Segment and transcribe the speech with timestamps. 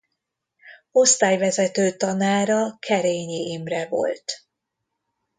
[0.91, 4.45] Osztályvezető tanára Kerényi Imre volt.